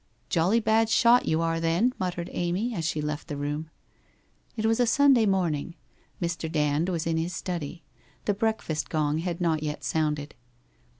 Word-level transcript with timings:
'Jolly 0.31 0.59
bad 0.59 0.89
shot 0.89 1.27
you 1.27 1.41
are, 1.41 1.59
then/ 1.59 1.93
muttered 1.99 2.27
Amy 2.33 2.73
as 2.73 2.85
she 2.85 3.01
left 3.01 3.27
the 3.27 3.37
room. 3.37 3.69
It 4.57 4.65
was 4.65 4.79
a 4.79 4.87
Sunday 4.87 5.27
morning. 5.27 5.75
Mr. 6.19 6.51
Dand 6.51 6.89
was 6.89 7.05
in 7.05 7.17
his 7.17 7.35
study. 7.35 7.83
The 8.25 8.33
breakfast 8.33 8.89
gong 8.89 9.19
had 9.19 9.39
not 9.39 9.61
yet 9.61 9.83
sounded. 9.83 10.33